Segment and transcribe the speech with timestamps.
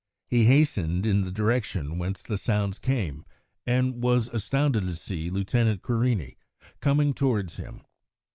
[0.25, 3.23] He hastened in the direction whence the sounds came,
[3.67, 6.37] and was astounded to see Lieutenant Querini
[6.79, 7.83] coming towards him.